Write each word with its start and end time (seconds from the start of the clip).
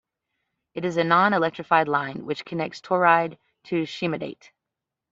It 0.73 0.83
is 0.83 0.97
a 0.97 1.03
non-electrified 1.03 1.87
line 1.87 2.25
which 2.25 2.43
connects 2.43 2.81
Toride 2.81 3.37
to 3.65 3.83
Shimodate. 3.83 4.49